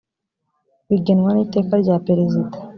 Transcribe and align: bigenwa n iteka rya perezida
bigenwa 0.89 1.29
n 1.33 1.37
iteka 1.45 1.73
rya 1.83 1.95
perezida 2.07 2.55